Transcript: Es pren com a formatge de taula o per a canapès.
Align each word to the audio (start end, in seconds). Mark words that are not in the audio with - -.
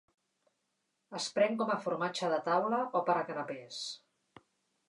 Es 1.19 1.27
pren 1.35 1.59
com 1.59 1.73
a 1.75 1.77
formatge 1.85 2.31
de 2.33 2.41
taula 2.49 2.83
o 3.01 3.05
per 3.11 3.19
a 3.21 3.27
canapès. 3.31 3.83